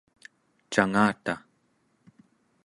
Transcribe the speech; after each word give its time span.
cangata? 0.73 1.35